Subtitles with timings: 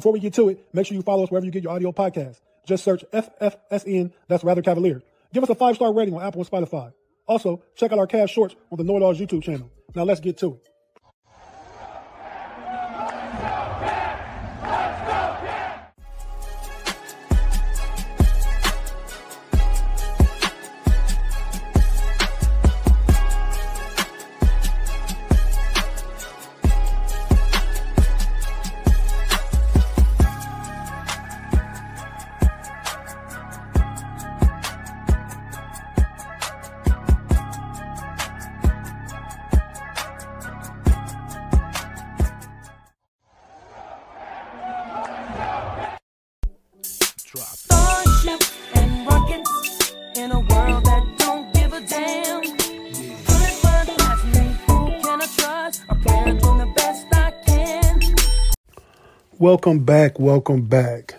[0.00, 1.92] Before we get to it, make sure you follow us wherever you get your audio
[1.92, 2.40] podcast.
[2.64, 5.02] Just search FFSN, that's Rather Cavalier.
[5.34, 6.94] Give us a five star rating on Apple and Spotify.
[7.26, 9.70] Also, check out our cast shorts on the Know It Alls YouTube channel.
[9.94, 10.69] Now let's get to it.
[59.40, 61.14] Welcome back, welcome back.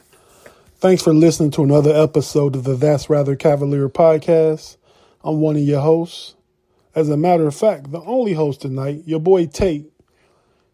[0.76, 4.78] Thanks for listening to another episode of the That's Rather Cavalier podcast.
[5.24, 6.36] I'm one of your hosts.
[6.94, 9.92] As a matter of fact, the only host tonight, your boy Tate,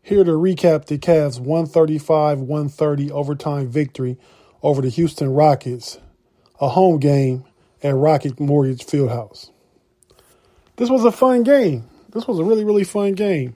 [0.01, 4.17] here to recap the Cavs 135 130 overtime victory
[4.61, 5.99] over the Houston Rockets,
[6.59, 7.45] a home game
[7.81, 9.51] at Rocket Mortgage Fieldhouse.
[10.75, 11.85] This was a fun game.
[12.09, 13.55] This was a really, really fun game.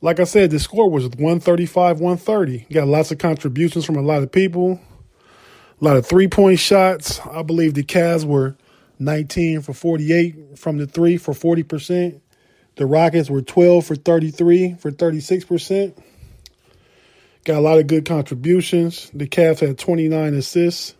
[0.00, 2.66] Like I said, the score was 135 130.
[2.72, 4.80] Got lots of contributions from a lot of people,
[5.80, 7.20] a lot of three point shots.
[7.20, 8.56] I believe the Cavs were
[9.00, 12.20] 19 for 48 from the three for 40%.
[12.76, 16.00] The Rockets were 12 for 33 for 36%.
[17.44, 19.10] Got a lot of good contributions.
[19.12, 20.94] The Cavs had 29 assists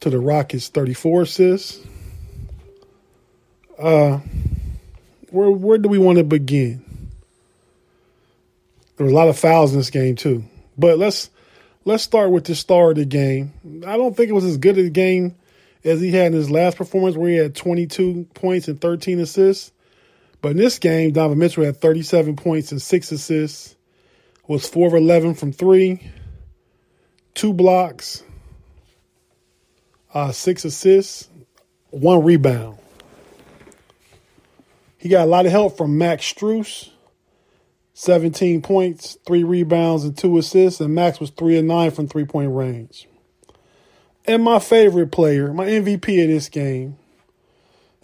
[0.00, 1.86] to the Rockets 34 assists.
[3.78, 4.18] Uh
[5.30, 6.89] where where do we want to begin?
[9.00, 10.44] There were a lot of fouls in this game too.
[10.76, 11.30] But let's
[11.86, 13.54] let's start with the star of the game.
[13.86, 15.36] I don't think it was as good a game
[15.84, 19.72] as he had in his last performance where he had 22 points and 13 assists.
[20.42, 23.74] But in this game, Donovan Mitchell had 37 points and 6 assists,
[24.46, 26.06] was 4 of 11 from 3,
[27.32, 28.22] 2 blocks,
[30.12, 31.26] uh, 6 assists,
[31.88, 32.76] 1 rebound.
[34.98, 36.90] He got a lot of help from Max Strus,
[38.00, 42.24] 17 points, 3 rebounds, and 2 assists, and Max was 3 and 9 from three
[42.24, 43.06] point range.
[44.24, 46.96] And my favorite player, my MVP of this game,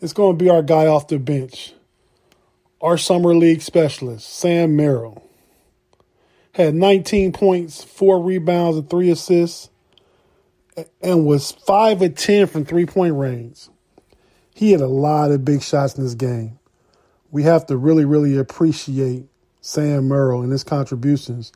[0.03, 1.73] is going to be our guy off the bench,
[2.83, 5.27] our summer league specialist, Sam Merrill.
[6.53, 9.71] Had 19 points, 4 rebounds, and 3 assists,
[11.01, 13.69] and was 5 of 10 from three point range.
[14.53, 16.59] He had a lot of big shots in this game.
[17.31, 19.31] We have to really, really appreciate
[19.67, 21.51] Sam Merrill and his contributions.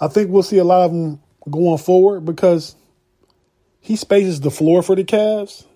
[0.00, 1.20] I think we'll see a lot of them
[1.50, 2.76] going forward because
[3.80, 5.66] he spaces the floor for the Cavs.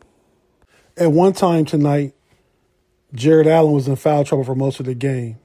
[0.96, 2.14] At one time tonight,
[3.12, 5.38] Jarrett Allen was in foul trouble for most of the game.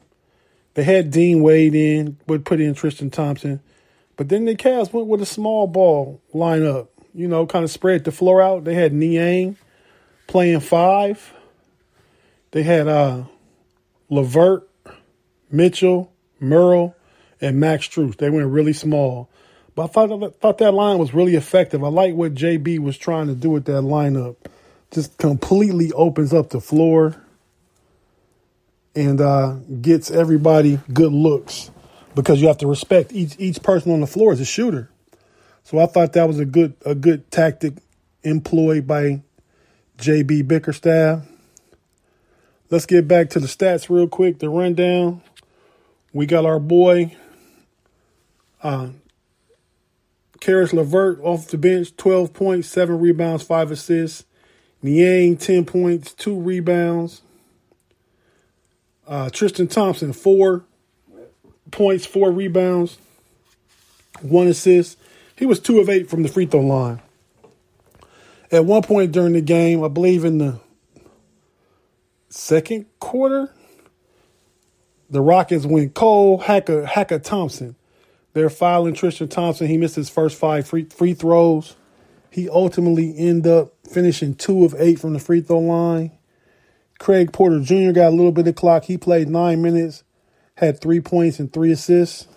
[0.75, 3.59] They had Dean Wade in, would put in Tristan Thompson,
[4.15, 6.89] but then the Cavs went with a small ball lineup.
[7.15, 8.63] You know, kind of spread the floor out.
[8.63, 9.57] They had Niang
[10.27, 11.33] playing five.
[12.51, 13.23] They had uh,
[14.11, 14.69] LeVert,
[15.49, 16.95] Mitchell, Merrill,
[17.41, 18.17] and Max Strus.
[18.17, 19.29] They went really small.
[19.75, 21.83] But I thought, thought that line was really effective.
[21.83, 24.35] I like what JB was trying to do with that lineup.
[24.91, 27.15] Just completely opens up the floor
[28.95, 31.69] and uh, gets everybody good looks
[32.15, 34.89] because you have to respect each each person on the floor as a shooter.
[35.63, 37.73] So I thought that was a good a good tactic
[38.23, 39.21] employed by
[40.00, 41.23] JB Bickerstaff.
[42.71, 44.39] Let's get back to the stats real quick.
[44.39, 45.21] The rundown.
[46.13, 47.15] We got our boy,
[48.63, 48.89] uh,
[50.39, 54.25] Caris LeVert off the bench, 12 points, 7 rebounds, 5 assists.
[54.81, 57.21] Niang, 10 points, 2 rebounds.
[59.07, 60.63] Uh, Tristan Thompson, 4
[61.71, 62.98] points, 4 rebounds,
[64.21, 64.98] 1 assist.
[65.36, 67.01] He was 2 of 8 from the free throw line.
[68.51, 70.60] At one point during the game, I believe in the
[72.30, 73.51] second quarter,
[75.09, 77.75] the Rockets win Cole Hacker Hacker Thompson.
[78.33, 79.68] They're filing Tristan Thompson.
[79.68, 81.75] He missed his first five free, free throws.
[82.30, 86.12] He ultimately ended up finishing two of eight from the free throw line.
[87.00, 87.92] Craig Porter Jr.
[87.92, 88.83] got a little bit of clock.
[88.83, 90.04] He played nine minutes,
[90.56, 92.27] had three points and three assists.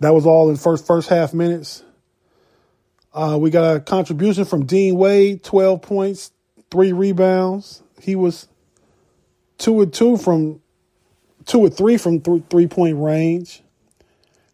[0.00, 1.84] That was all in first first half minutes.
[3.14, 6.32] Uh, we got a contribution from Dean Wade, 12 points,
[6.70, 7.82] three rebounds.
[8.00, 8.48] He was
[9.58, 10.60] two or two from
[11.46, 13.62] two or three from th- three point range.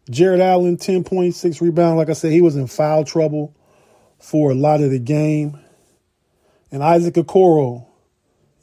[0.09, 1.97] Jarrett Allen, 10 points, six rebounds.
[1.97, 3.55] Like I said, he was in foul trouble
[4.17, 5.59] for a lot of the game.
[6.71, 7.85] And Isaac Okoro,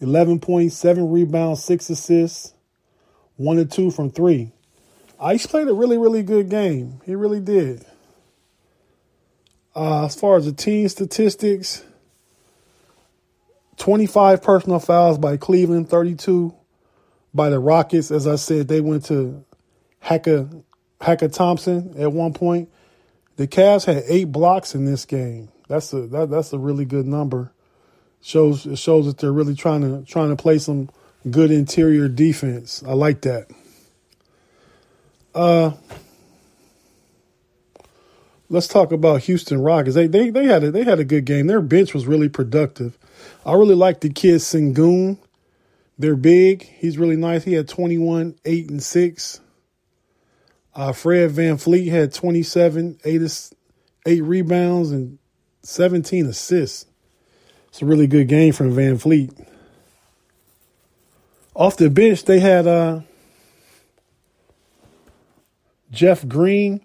[0.01, 2.53] 11 points, rebounds, six assists,
[3.37, 4.53] one or two from three.
[5.21, 7.01] Ice played a really, really good game.
[7.05, 7.85] He really did.
[9.75, 11.85] Uh, as far as the team statistics,
[13.77, 16.55] 25 personal fouls by Cleveland, 32
[17.37, 18.11] by the Rockets.
[18.11, 19.45] As I said, they went to
[20.03, 20.65] Hacka,
[21.01, 22.71] Hacka Thompson at one point.
[23.37, 25.51] The Cavs had eight blocks in this game.
[25.69, 27.53] That's a that, that's a really good number.
[28.23, 30.89] Shows it shows that they're really trying to trying to play some
[31.31, 32.83] good interior defense.
[32.87, 33.49] I like that.
[35.35, 35.73] Uh,
[38.49, 39.95] let's talk about Houston Rockets.
[39.95, 41.47] They they they had a, they had a good game.
[41.47, 42.99] Their bench was really productive.
[43.45, 45.19] I really like the kid Sengun.
[45.99, 46.63] They're big.
[46.63, 47.45] He's really nice.
[47.45, 49.41] He had 21, 8, and 6.
[50.75, 53.51] Uh, Fred VanVleet had 27, 8,
[54.05, 55.19] 8 rebounds, and
[55.63, 56.87] 17 assists.
[57.69, 59.47] It's a really good game from VanVleet.
[61.55, 63.01] Off the bench, they had uh,
[65.91, 66.85] Jeff Green,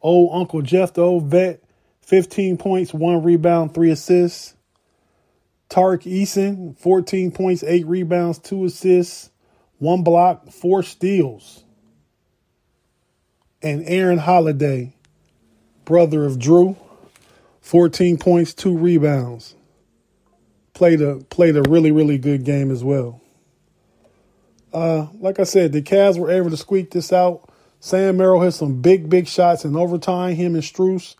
[0.00, 1.62] old Uncle Jeff, the old vet,
[2.00, 4.55] 15 points, one rebound, three assists.
[5.68, 9.30] Tariq Eason, 14 points, eight rebounds, two assists,
[9.78, 11.64] one block, four steals.
[13.62, 14.94] And Aaron Holiday,
[15.84, 16.76] brother of Drew,
[17.62, 19.54] 14 points, two rebounds.
[20.72, 23.20] Played a played a really, really good game as well.
[24.72, 27.48] Uh, like I said, the Cavs were able to squeak this out.
[27.80, 30.34] Sam Merrill had some big, big shots in overtime.
[30.36, 31.16] Him and Strus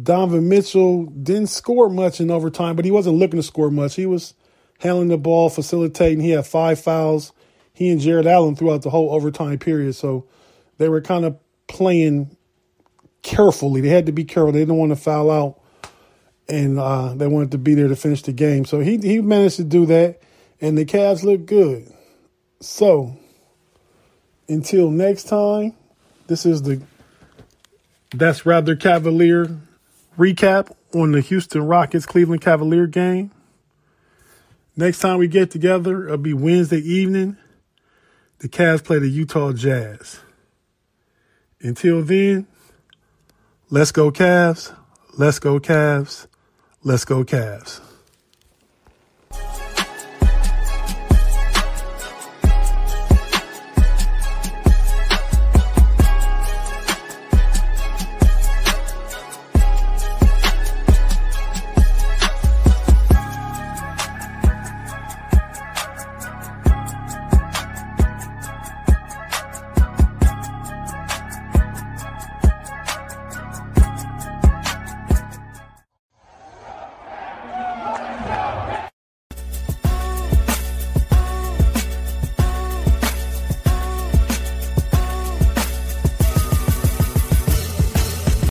[0.00, 3.94] Donovan Mitchell didn't score much in overtime, but he wasn't looking to score much.
[3.94, 4.34] He was
[4.80, 6.20] handling the ball, facilitating.
[6.20, 7.32] He had five fouls.
[7.72, 9.94] He and Jarrett Allen throughout the whole overtime period.
[9.94, 10.26] So
[10.78, 12.36] they were kind of playing
[13.22, 13.80] carefully.
[13.80, 14.52] They had to be careful.
[14.52, 15.60] They didn't want to foul out,
[16.48, 18.64] and uh, they wanted to be there to finish the game.
[18.64, 20.20] So he he managed to do that,
[20.60, 21.92] and the Cavs looked good.
[22.60, 23.16] So
[24.48, 25.74] until next time,
[26.26, 26.82] this is the
[28.12, 29.58] that's rather cavalier
[30.16, 33.30] recap on the Houston Rockets Cleveland Cavalier game.
[34.76, 37.36] Next time we get together, it'll be Wednesday evening.
[38.38, 40.20] The Cavs play the Utah Jazz.
[41.60, 42.46] Until then,
[43.70, 44.76] let's go Cavs,
[45.16, 46.26] let's go Cavs,
[46.82, 47.80] let's go Cavs.